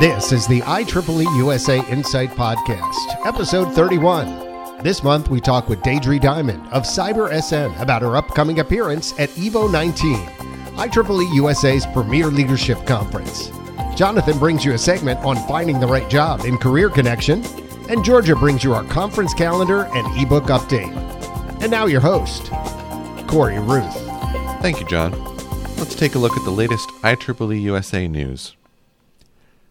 [0.00, 4.82] This is the IEEE USA Insight Podcast, episode 31.
[4.82, 9.28] This month, we talk with Deidre Diamond of Cyber SN about her upcoming appearance at
[9.36, 13.50] EVO 19, IEEE USA's premier leadership conference.
[13.94, 17.44] Jonathan brings you a segment on finding the right job in Career Connection,
[17.90, 20.96] and Georgia brings you our conference calendar and ebook update.
[21.60, 22.50] And now, your host,
[23.28, 23.92] Corey Ruth.
[24.62, 25.12] Thank you, John.
[25.76, 28.56] Let's take a look at the latest IEEE USA news.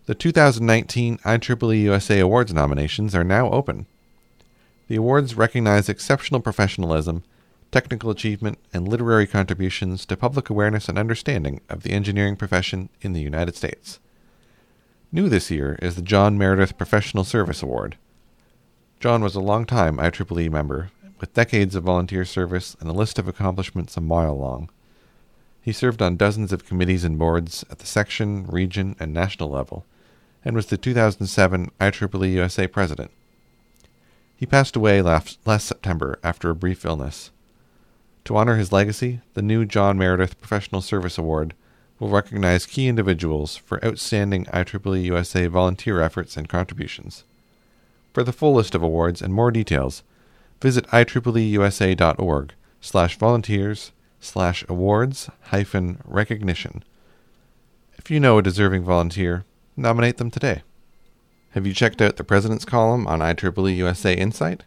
[0.10, 3.86] The 2019 IEEE USA Awards nominations are now open.
[4.88, 7.22] The awards recognize exceptional professionalism,
[7.72, 13.14] technical achievement, and literary contributions to public awareness and understanding of the engineering profession in
[13.14, 14.00] the United States.
[15.12, 17.96] New this year is the John Meredith Professional Service Award.
[19.00, 20.90] John was a long-time IEEE member,
[21.20, 24.72] with decades of volunteer service and a list of accomplishments a mile long.
[25.62, 29.86] He served on dozens of committees and boards at the section, region, and national level
[30.44, 33.12] and was the 2007 IEEE USA president.
[34.36, 37.32] He passed away last, last September after a brief illness.
[38.26, 41.54] To honor his legacy, the new John Meredith Professional Service Award
[42.00, 47.24] will recognize key individuals for outstanding IEEE USA volunteer efforts and contributions.
[48.14, 50.04] For the full list of awards and more details,
[50.62, 56.84] visit IEEEUSA.org slash volunteers slash awards hyphen recognition.
[57.98, 59.44] If you know a deserving volunteer,
[59.80, 60.62] nominate them today.
[61.52, 64.64] Have you checked out the President's Column on IEEE USA Insight?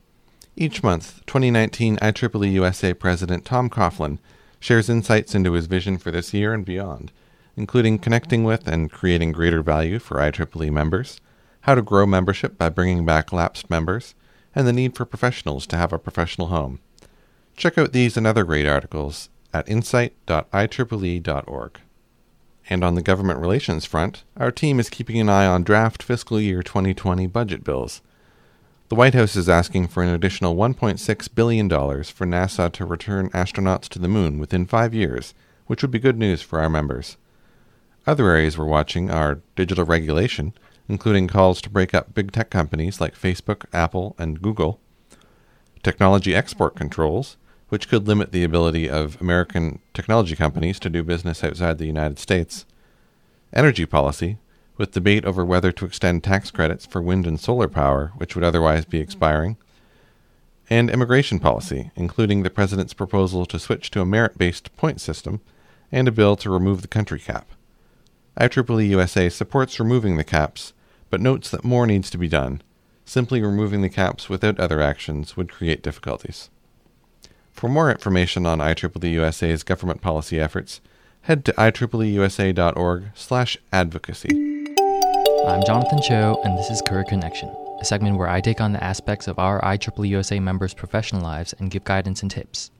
[0.56, 4.18] Each month, 2019 IEEE USA President Tom Coughlin
[4.58, 7.12] shares insights into his vision for this year and beyond,
[7.56, 11.20] including connecting with and creating greater value for IEEE members,
[11.62, 14.14] how to grow membership by bringing back lapsed members,
[14.54, 16.80] and the need for professionals to have a professional home.
[17.56, 21.78] Check out these and other great articles at insight.ieee.org.
[22.70, 26.40] And on the government relations front, our team is keeping an eye on draft fiscal
[26.40, 28.02] year 2020 budget bills.
[28.88, 33.88] The White House is asking for an additional $1.6 billion for NASA to return astronauts
[33.88, 35.32] to the moon within five years,
[35.66, 37.16] which would be good news for our members.
[38.06, 40.52] Other areas we're watching are digital regulation,
[40.88, 44.78] including calls to break up big tech companies like Facebook, Apple, and Google,
[45.82, 47.36] technology export controls,
[47.72, 52.18] which could limit the ability of American technology companies to do business outside the United
[52.18, 52.66] States,
[53.54, 54.36] energy policy,
[54.76, 58.44] with debate over whether to extend tax credits for wind and solar power, which would
[58.44, 59.56] otherwise be expiring,
[60.68, 65.40] and immigration policy, including the President's proposal to switch to a merit based point system
[65.90, 67.52] and a bill to remove the country cap.
[68.38, 70.74] IEEE USA supports removing the caps,
[71.08, 72.60] but notes that more needs to be done.
[73.06, 76.50] Simply removing the caps without other actions would create difficulties.
[77.52, 80.80] For more information on IEEE USA's government policy efforts,
[81.22, 84.28] head to ieeeUSA.org/advocacy.
[85.46, 88.82] I'm Jonathan Cho, and this is Career Connection, a segment where I take on the
[88.82, 92.72] aspects of our IEEE USA members' professional lives and give guidance and tips.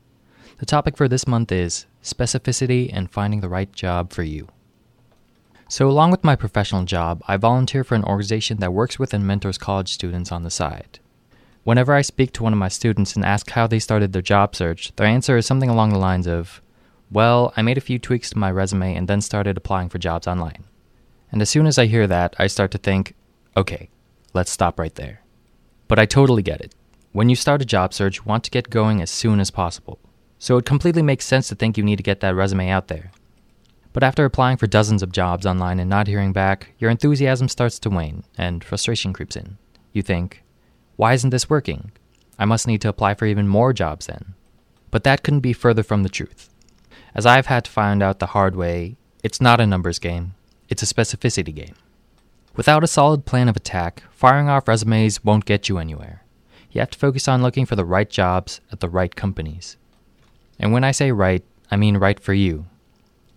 [0.58, 4.48] The topic for this month is specificity and finding the right job for you.
[5.68, 9.26] So, along with my professional job, I volunteer for an organization that works with and
[9.26, 10.98] mentors college students on the side.
[11.64, 14.56] Whenever I speak to one of my students and ask how they started their job
[14.56, 16.60] search, their answer is something along the lines of,
[17.10, 20.26] Well, I made a few tweaks to my resume and then started applying for jobs
[20.26, 20.64] online.
[21.30, 23.14] And as soon as I hear that, I start to think,
[23.56, 23.88] Okay,
[24.34, 25.20] let's stop right there.
[25.86, 26.74] But I totally get it.
[27.12, 29.98] When you start a job search, you want to get going as soon as possible.
[30.38, 33.12] So it completely makes sense to think you need to get that resume out there.
[33.92, 37.78] But after applying for dozens of jobs online and not hearing back, your enthusiasm starts
[37.80, 39.58] to wane and frustration creeps in.
[39.92, 40.42] You think,
[40.96, 41.92] why isn't this working?
[42.38, 44.34] I must need to apply for even more jobs then.
[44.90, 46.50] But that couldn't be further from the truth.
[47.14, 50.34] As I've had to find out the hard way, it's not a numbers game,
[50.68, 51.74] it's a specificity game.
[52.56, 56.22] Without a solid plan of attack, firing off resumes won't get you anywhere.
[56.70, 59.76] You have to focus on looking for the right jobs at the right companies.
[60.58, 62.66] And when I say right, I mean right for you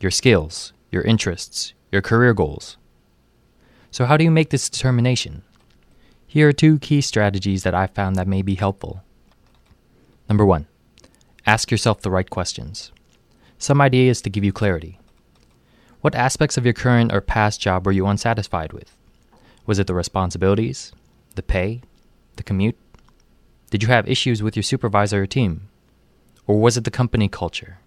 [0.02, 2.78] your skills, your interests, your career goals.
[3.92, 5.44] So, how do you make this determination?
[6.36, 9.02] Here are two key strategies that I found that may be helpful.
[10.28, 10.68] Number one,
[11.46, 12.92] ask yourself the right questions.
[13.58, 15.00] Some ideas to give you clarity.
[16.02, 18.98] What aspects of your current or past job were you unsatisfied with?
[19.66, 20.92] Was it the responsibilities,
[21.36, 21.80] the pay,
[22.36, 22.78] the commute?
[23.70, 25.70] Did you have issues with your supervisor or team?
[26.48, 27.78] Or was it the company culture?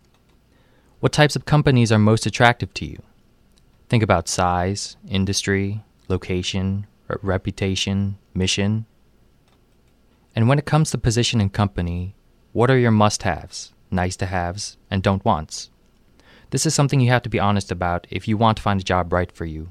[1.00, 3.02] What types of companies are most attractive to you?
[3.90, 6.86] Think about size, industry, location,
[7.22, 8.86] reputation, mission.
[10.36, 12.14] And when it comes to position and company,
[12.52, 15.70] what are your must haves, nice to haves, and don't wants?
[16.50, 18.84] This is something you have to be honest about if you want to find a
[18.84, 19.70] job right for you.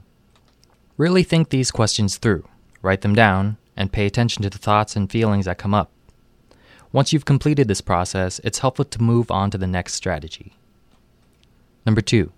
[0.98, 2.48] Really think these questions through,
[2.82, 5.92] write them down, and pay attention to the thoughts and feelings that come up.
[6.92, 10.54] Once you've completed this process, it's helpful to move on to the next strategy.
[11.86, 12.32] Number two,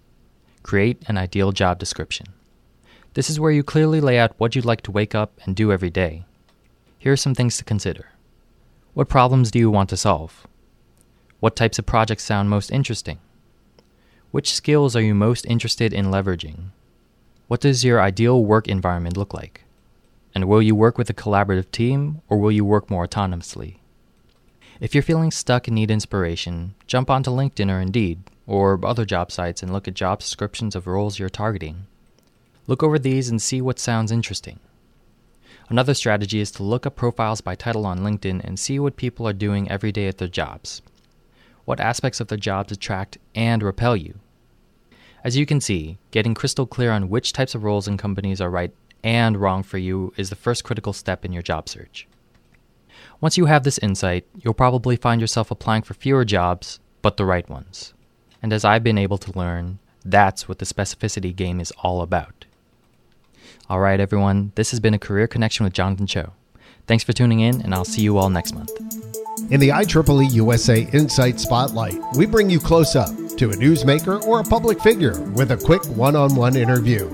[0.64, 2.28] create an ideal job description.
[3.20, 5.74] This is where you clearly lay out what you'd like to wake up and do
[5.74, 6.24] every day.
[6.98, 8.14] Here are some things to consider.
[8.94, 10.48] What problems do you want to solve?
[11.42, 13.20] What types of projects sound most interesting?
[14.32, 16.70] Which skills are you most interested in leveraging?
[17.50, 19.66] What does your ideal work environment look like?
[20.34, 23.80] And will you work with a collaborative team or will you work more autonomously?
[24.80, 29.30] If you're feeling stuck and need inspiration, jump onto LinkedIn or Indeed or other job
[29.30, 31.86] sites and look at job descriptions of roles you're targeting.
[32.70, 34.60] Look over these and see what sounds interesting.
[35.70, 39.28] Another strategy is to look up profiles by title on LinkedIn and see what people
[39.28, 40.84] are doing every day at their jobs.
[41.66, 44.20] What aspects of their jobs attract and repel you?
[45.24, 48.52] As you can see, getting crystal clear on which types of roles and companies are
[48.52, 48.72] right
[49.04, 52.08] and wrong for you is the first critical step in your job search.
[53.20, 57.26] Once you have this insight, you'll probably find yourself applying for fewer jobs, but the
[57.26, 57.96] right ones.
[58.44, 62.46] And as I've been able to learn, that's what the specificity game is all about.
[63.70, 66.34] All right, everyone, this has been a Career Connection with Jonathan Cho.
[66.88, 68.72] Thanks for tuning in, and I'll see you all next month.
[69.52, 74.40] In the IEEE USA Insight Spotlight, we bring you close up to a newsmaker or
[74.40, 77.08] a public figure with a quick one on one interview.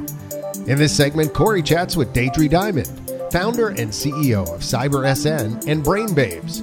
[0.66, 2.88] In this segment, Corey chats with Deidre Diamond,
[3.34, 6.62] founder and CEO of CyberSN and Brain Babes,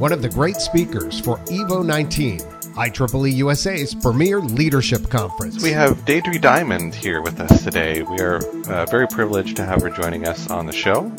[0.00, 5.62] one of the great speakers for EVO 19, IEEE USA's premier leadership conference.
[5.62, 8.00] We have Deidre Diamond here with us today.
[8.00, 11.10] We are uh, very privileged to have her joining us on the show.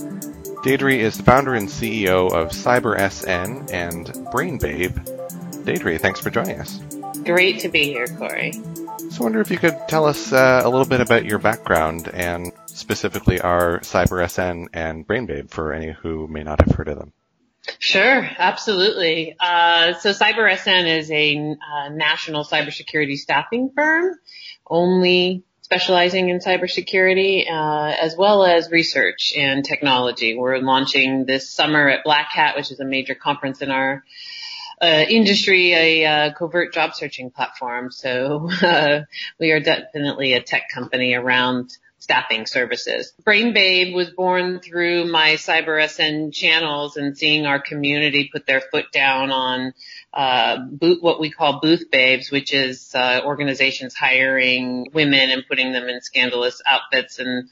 [0.64, 4.98] Deidre is the founder and CEO of CyberSN and Brain Babe.
[5.64, 6.80] Deidre, thanks for joining us.
[7.24, 8.54] Great to be here, Corey.
[9.12, 12.10] So I wonder if you could tell us uh, a little bit about your background
[12.16, 17.14] and specifically our CyberSN and BrainBabe for any who may not have heard of them.
[17.92, 19.36] Sure, absolutely.
[19.38, 24.16] Uh, so CyberSN is a uh, national cybersecurity staffing firm,
[24.66, 30.38] only specializing in cybersecurity, uh, as well as research and technology.
[30.38, 34.06] We're launching this summer at Black Hat, which is a major conference in our
[34.82, 37.92] uh, industry a uh, covert job searching platform.
[37.92, 39.02] So uh,
[39.38, 41.78] we are definitely a tech company around
[42.12, 43.14] staffing services.
[43.24, 48.92] Brain Babe was born through my CyberSN channels and seeing our community put their foot
[48.92, 49.74] down on
[50.14, 55.72] uh, boot, what we call booth babes, which is uh, organizations hiring women and putting
[55.72, 57.50] them in scandalous outfits and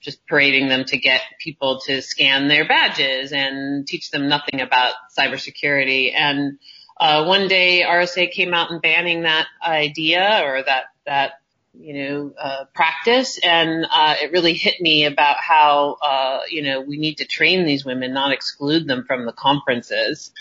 [0.00, 4.94] just parading them to get people to scan their badges and teach them nothing about
[5.16, 6.12] cybersecurity.
[6.18, 6.58] And
[6.98, 11.34] uh, one day RSA came out and banning that idea or that that
[11.72, 16.80] you know uh, practice, and uh, it really hit me about how uh, you know
[16.80, 20.32] we need to train these women, not exclude them from the conferences.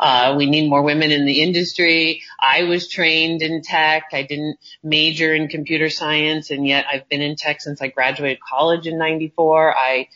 [0.00, 2.22] Uh, we need more women in the industry.
[2.40, 4.04] I was trained in tech.
[4.12, 8.38] I didn't major in computer science, and yet I've been in tech since I graduated
[8.40, 9.76] college in '94.
[9.76, 10.08] I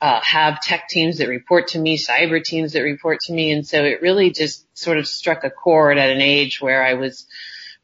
[0.00, 3.52] uh, have tech teams that report to me, cyber teams that report to me.
[3.52, 6.94] And so it really just sort of struck a chord at an age where I
[6.94, 7.26] was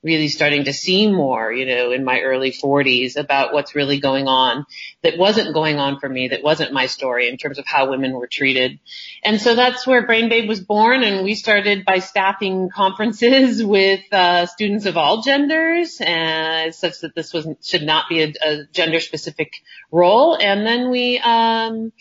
[0.02, 4.28] really starting to see more, you know, in my early 40s about what's really going
[4.28, 4.64] on
[5.02, 8.12] that wasn't going on for me, that wasn't my story in terms of how women
[8.12, 8.78] were treated.
[9.22, 14.00] And so that's where Brain Babe was born and we started by staffing conferences with
[14.12, 18.64] uh, students of all genders and such that this was should not be a, a
[18.72, 19.52] gender specific
[19.90, 20.34] role.
[20.34, 21.92] And then we um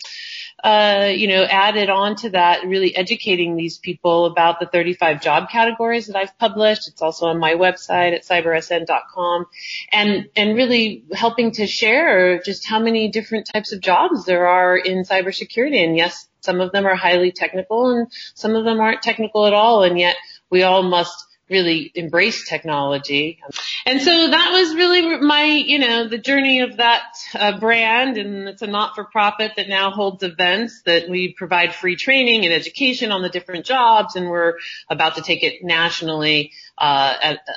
[0.62, 5.48] uh, you know, added on to that, really educating these people about the 35 job
[5.50, 6.88] categories that I've published.
[6.88, 9.46] It's also on my website at cybersn.com
[9.90, 14.76] and, and really helping to share just how many different types of jobs there are
[14.76, 15.82] in cybersecurity.
[15.82, 19.54] And yes, some of them are highly technical and some of them aren't technical at
[19.54, 19.82] all.
[19.82, 20.16] And yet
[20.50, 23.40] we all must really embrace technology.
[23.84, 27.02] And so that was really my, you know, the journey of that
[27.34, 32.44] uh, brand and it's a not-for-profit that now holds events that we provide free training
[32.44, 34.54] and education on the different jobs and we're
[34.88, 37.52] about to take it nationally uh, at, uh,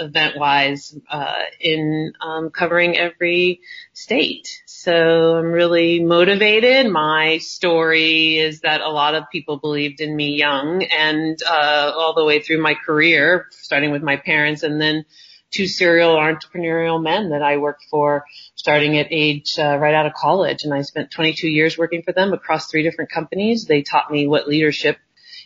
[0.00, 3.60] event-wise uh, in um, covering every
[3.92, 4.62] state.
[4.80, 6.86] So I'm really motivated.
[6.88, 12.14] My story is that a lot of people believed in me young and uh, all
[12.14, 15.04] the way through my career, starting with my parents and then
[15.50, 20.12] two serial entrepreneurial men that I worked for starting at age uh, right out of
[20.12, 20.58] college.
[20.62, 23.64] And I spent 22 years working for them across three different companies.
[23.64, 24.96] They taught me what leadership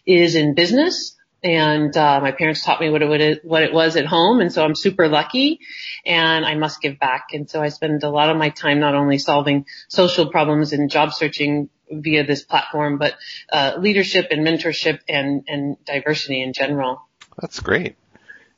[0.04, 4.06] is in business and uh, my parents taught me what it what it was at
[4.06, 5.60] home, and so I'm super lucky,
[6.06, 7.28] and I must give back.
[7.32, 10.90] And so I spend a lot of my time not only solving social problems and
[10.90, 13.14] job searching via this platform, but
[13.52, 17.02] uh, leadership and mentorship and and diversity in general.
[17.40, 17.96] That's great.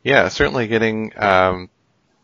[0.02, 1.70] Yeah, certainly getting um,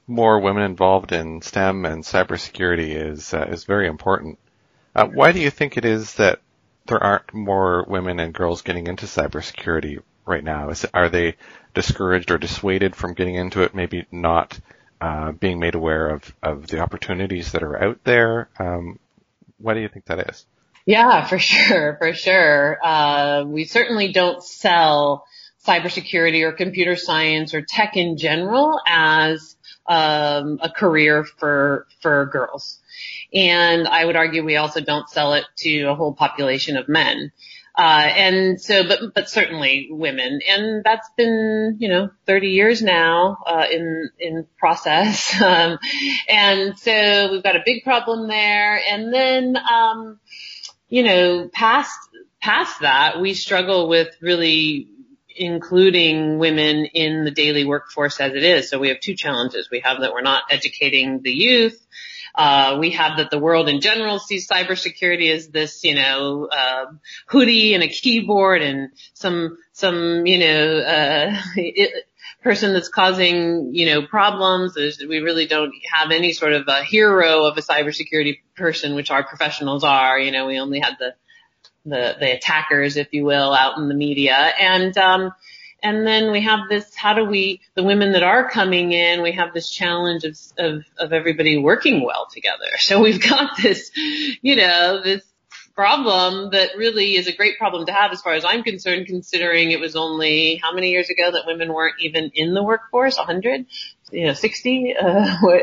[0.06, 4.38] more women involved in STEM and cybersecurity is uh, is very important.
[4.94, 6.40] Uh, why do you think it is that
[6.86, 10.00] there aren't more women and girls getting into cybersecurity
[10.30, 10.70] right now?
[10.70, 11.36] Is, are they
[11.74, 13.74] discouraged or dissuaded from getting into it?
[13.74, 14.58] Maybe not
[15.00, 18.48] uh, being made aware of, of the opportunities that are out there.
[18.58, 18.98] Um,
[19.62, 20.46] do you think that is?
[20.86, 22.78] Yeah, for sure, for sure.
[22.82, 25.26] Uh, we certainly don't sell
[25.66, 29.56] cybersecurity or computer science or tech in general as
[29.86, 32.78] um, a career for for girls.
[33.32, 37.32] And I would argue we also don't sell it to a whole population of men.
[37.76, 40.40] Uh, and so, but, but certainly women.
[40.48, 45.34] And that's been, you know, 30 years now, uh, in, in process.
[45.50, 45.78] Um,
[46.28, 48.78] and so we've got a big problem there.
[48.88, 50.20] And then, um,
[50.88, 51.96] you know, past,
[52.40, 54.88] past that, we struggle with really
[55.34, 58.68] including women in the daily workforce as it is.
[58.68, 59.68] So we have two challenges.
[59.70, 61.86] We have that we're not educating the youth
[62.34, 66.86] uh, we have that the world in general sees cybersecurity as this, you know, uh,
[67.26, 72.06] hoodie and a keyboard and some, some, you know, uh, it,
[72.42, 74.74] person that's causing, you know, problems.
[74.74, 79.10] There's, we really don't have any sort of a hero of a cybersecurity person, which
[79.10, 80.18] our professionals are.
[80.18, 81.14] You know, we only had the,
[81.84, 84.36] the, the attackers, if you will, out in the media.
[84.36, 85.32] And, um,
[85.82, 89.32] and then we have this, how do we, the women that are coming in, we
[89.32, 92.66] have this challenge of, of, of everybody working well together.
[92.78, 93.90] So we've got this,
[94.42, 95.22] you know, this
[95.74, 99.70] problem that really is a great problem to have as far as I'm concerned, considering
[99.70, 103.16] it was only how many years ago that women weren't even in the workforce?
[103.16, 103.66] 100?
[104.10, 104.94] You know, 60?
[104.96, 105.62] Uh, what,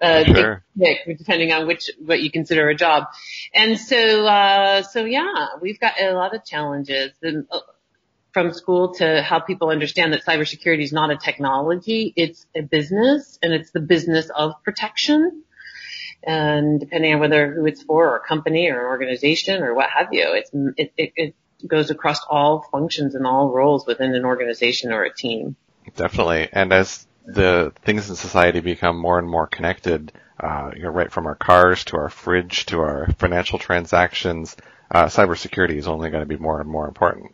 [0.00, 0.64] uh, sure.
[0.76, 3.04] depending on which, what you consider a job.
[3.54, 7.60] And so, uh, so yeah, we've got a lot of challenges and, uh,
[8.32, 13.38] from school to help people understand that cybersecurity is not a technology, it's a business
[13.42, 15.42] and it's the business of protection.
[16.22, 19.88] And depending on whether who it's for or a company or an organization or what
[19.90, 21.34] have you, it's, it, it, it
[21.66, 25.56] goes across all functions and all roles within an organization or a team.
[25.96, 26.48] Definitely.
[26.52, 31.10] And as the things in society become more and more connected, uh, you know, right
[31.10, 34.56] from our cars to our fridge to our financial transactions,
[34.90, 37.32] uh, cybersecurity is only going to be more and more important.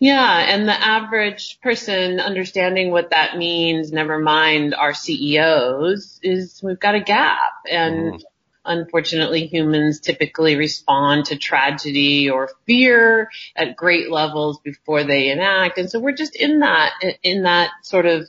[0.00, 6.80] Yeah, and the average person understanding what that means, never mind our CEOs, is we've
[6.80, 7.52] got a gap.
[7.70, 8.22] And mm.
[8.64, 15.78] unfortunately humans typically respond to tragedy or fear at great levels before they enact.
[15.78, 18.28] And so we're just in that, in that sort of,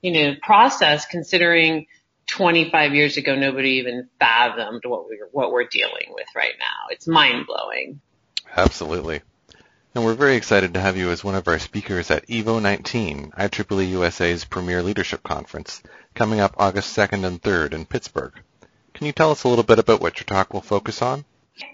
[0.00, 1.86] you know, process considering
[2.28, 6.88] 25 years ago nobody even fathomed what we're, what we're dealing with right now.
[6.90, 8.00] It's mind blowing.
[8.56, 9.20] Absolutely.
[9.94, 13.32] And we're very excited to have you as one of our speakers at EVO 19,
[13.36, 15.82] IEEE USA's premier leadership conference,
[16.14, 18.32] coming up August 2nd and 3rd in Pittsburgh.
[18.94, 21.26] Can you tell us a little bit about what your talk will focus on?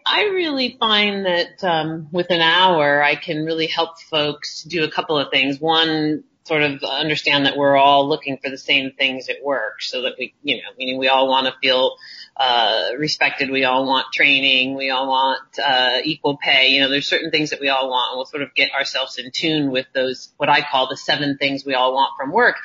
[0.04, 4.90] I really find that um, with an hour, I can really help folks do a
[4.90, 5.60] couple of things.
[5.60, 10.02] One, sort of understand that we're all looking for the same things at work, so
[10.02, 11.96] that we, you know, meaning we all want to feel
[12.36, 13.50] uh, respected.
[13.50, 14.76] We all want training.
[14.76, 16.68] We all want uh, equal pay.
[16.68, 19.18] You know, there's certain things that we all want, and we'll sort of get ourselves
[19.18, 22.56] in tune with those what I call the seven things we all want from work.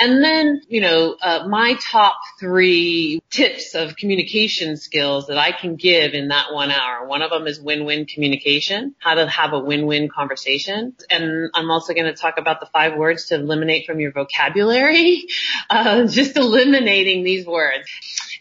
[0.00, 5.76] And then, you know, uh, my top three tips of communication skills that I can
[5.76, 7.06] give in that one hour.
[7.06, 11.94] One of them is win-win communication, how to have a win-win conversation, and I'm also
[11.94, 15.26] going to talk about the five words to eliminate from your vocabulary.
[15.70, 17.86] Uh, just eliminating these words.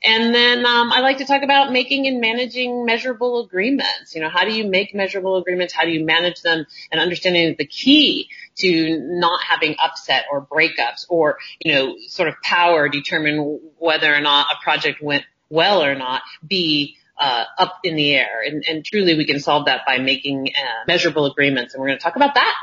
[0.03, 4.15] And then um, I like to talk about making and managing measurable agreements.
[4.15, 5.73] You know, how do you make measurable agreements?
[5.73, 6.65] How do you manage them?
[6.91, 12.35] And understanding the key to not having upset or breakups or, you know, sort of
[12.43, 17.95] power determine whether or not a project went well or not be uh, up in
[17.95, 18.41] the air.
[18.45, 21.73] And, and, truly we can solve that by making uh, measurable agreements.
[21.73, 22.53] And we're going to talk about that.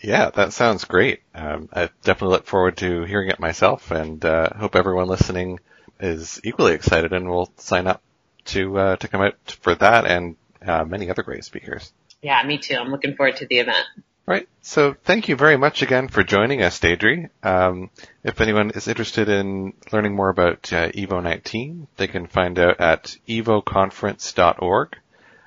[0.00, 1.22] Yeah, that sounds great.
[1.34, 5.60] Um, I definitely look forward to hearing it myself and uh, hope everyone listening
[6.00, 8.02] is equally excited and will sign up
[8.46, 11.92] to uh, to come out for that and uh, many other great speakers.
[12.22, 12.76] Yeah, me too.
[12.76, 13.84] I'm looking forward to the event.
[14.26, 14.48] Right.
[14.60, 17.30] So thank you very much again for joining us, Deidre.
[17.42, 17.88] Um,
[18.22, 22.78] if anyone is interested in learning more about uh, EVO 19, they can find out
[22.78, 24.98] at evoconference.org.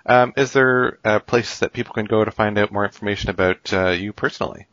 [0.06, 3.72] Um, is there a place that people can go to find out more information about
[3.74, 4.68] uh, you personally?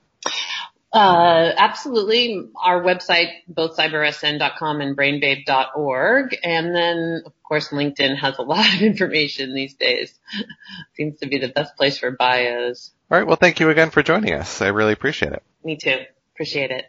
[0.92, 2.48] Uh, absolutely.
[2.56, 6.36] Our website, both cybersn.com and brainbabe.org.
[6.42, 10.18] And then, of course, LinkedIn has a lot of information these days.
[10.94, 12.92] Seems to be the best place for bios.
[13.10, 13.26] All right.
[13.26, 14.62] Well, thank you again for joining us.
[14.62, 15.42] I really appreciate it.
[15.62, 15.98] Me too.
[16.34, 16.86] Appreciate it.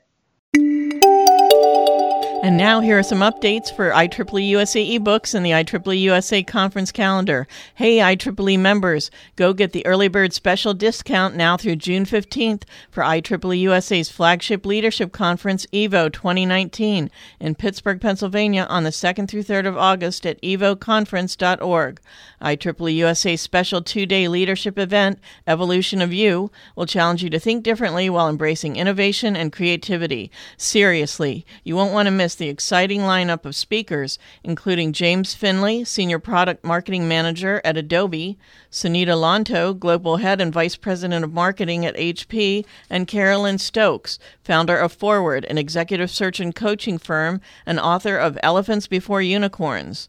[2.42, 6.90] And now here are some updates for IEEE USA ebooks and the IEEE USA conference
[6.90, 7.50] calendar.
[7.76, 13.04] Hey IEEE members, go get the early bird special discount now through June 15th for
[13.04, 19.68] IEEE USA's flagship leadership conference EVO 2019 in Pittsburgh, Pennsylvania on the 2nd through 3rd
[19.68, 22.00] of August at evoconference.org.
[22.42, 28.10] IEEE USA's special 2-day leadership event, Evolution of You, will challenge you to think differently
[28.10, 30.32] while embracing innovation and creativity.
[30.56, 36.20] Seriously, you won't want to miss the exciting lineup of speakers, including James Finley, Senior
[36.20, 38.38] Product Marketing Manager at Adobe,
[38.72, 44.78] Sunita Lanto, Global Head and Vice President of Marketing at HP, and Carolyn Stokes, founder
[44.78, 50.08] of Forward, an executive search and coaching firm and author of Elephants Before Unicorns.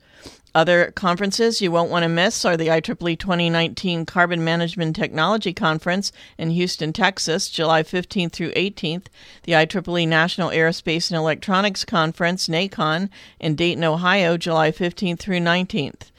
[0.53, 6.11] Other conferences you won't want to miss are the IEEE 2019 Carbon Management Technology Conference
[6.39, 9.07] in Houston, Texas, July 15th through 18th,
[9.45, 16.11] the IEEE National Aerospace and Electronics Conference, NAECON, in Dayton, Ohio, July 15th through 19th.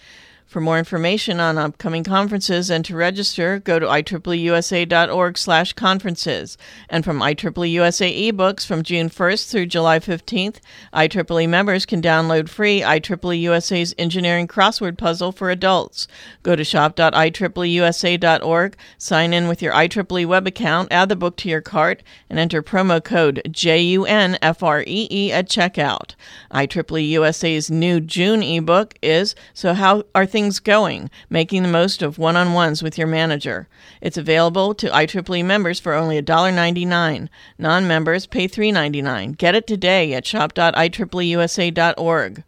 [0.51, 6.57] For more information on upcoming conferences and to register, go to IEEEUSA.org slash conferences.
[6.89, 10.57] And from IEEE USA ebooks from June 1st through July 15th,
[10.93, 16.09] IEEE members can download free IEEE USA's Engineering Crossword Puzzle for adults.
[16.43, 21.61] Go to shop.IEEEUSA.org, sign in with your IEEE web account, add the book to your
[21.61, 26.15] cart, and enter promo code JUNFREE at checkout.
[26.53, 32.01] IEEE USA's new June ebook is So How Are Things things going, making the most
[32.01, 33.67] of one on ones with your manager.
[34.01, 37.29] It's available to IEEE members for only $1.99.
[37.59, 39.37] Non members pay $3.99.
[39.37, 42.43] Get it today at shop.ieeeusa.org.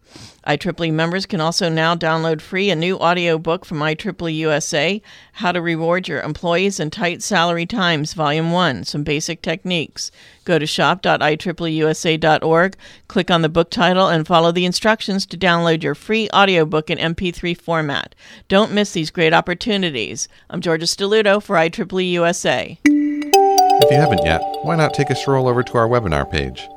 [0.48, 5.02] IEEE members can also now download free a new audiobook from IEEE USA,
[5.34, 10.12] How to Reward Your Employees in Tight Salary Times, Volume 1, Some Basic Techniques.
[10.44, 12.76] Go to shop.ieeeusa.org,
[13.08, 16.98] click on the book title, and follow the instructions to download your free audiobook in
[16.98, 18.14] MP3 format.
[18.50, 20.28] Don't miss these great opportunities.
[20.50, 22.78] I'm Georgia Stelluto for IEEE USA.
[22.84, 26.68] If you haven't yet, why not take a stroll over to our webinar page?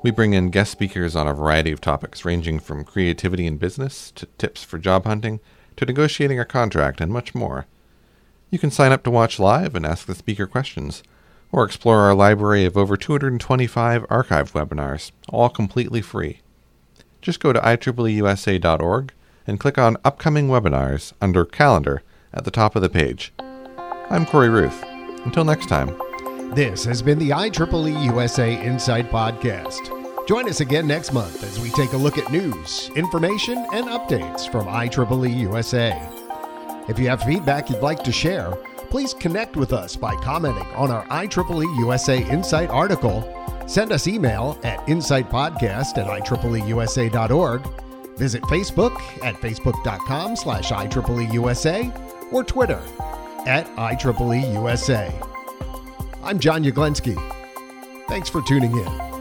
[0.00, 4.12] We bring in guest speakers on a variety of topics, ranging from creativity in business
[4.12, 5.40] to tips for job hunting
[5.76, 7.66] to negotiating a contract and much more.
[8.50, 11.02] You can sign up to watch live and ask the speaker questions,
[11.50, 16.40] or explore our library of over 225 archived webinars, all completely free.
[17.20, 19.12] Just go to IEEEUSA.org
[19.46, 23.32] and click on Upcoming Webinars under Calendar at the top of the page.
[24.10, 24.84] I'm Corey Ruth.
[25.24, 26.07] Until next time.
[26.54, 30.26] This has been the IEEE USA Insight Podcast.
[30.26, 34.50] Join us again next month as we take a look at news, information, and updates
[34.50, 35.92] from IEEE USA.
[36.88, 38.52] If you have feedback you'd like to share,
[38.88, 43.22] please connect with us by commenting on our IEEE USA Insight article,
[43.66, 47.62] send us email at insightpodcast at IEEEUSA.org,
[48.16, 52.82] visit Facebook at facebook.com slash IEEEUSA, or Twitter
[53.46, 55.37] at IEEEUSA.
[56.28, 57.16] I'm John Yaglensky.
[58.06, 59.17] Thanks for tuning in.